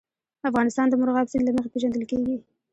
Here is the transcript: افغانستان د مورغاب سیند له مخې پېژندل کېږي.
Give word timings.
افغانستان 0.49 0.85
د 0.89 0.93
مورغاب 0.99 1.27
سیند 1.31 1.45
له 1.47 1.53
مخې 1.55 1.71
پېژندل 1.73 2.03
کېږي. 2.11 2.35